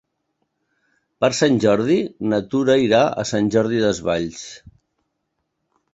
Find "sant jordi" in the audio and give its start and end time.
1.39-1.99, 3.35-3.83